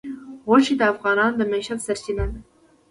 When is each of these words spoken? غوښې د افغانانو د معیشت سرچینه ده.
غوښې 0.47 0.75
د 0.77 0.81
افغانانو 0.93 1.37
د 1.39 1.41
معیشت 1.51 1.79
سرچینه 1.85 2.25
ده. 2.31 2.39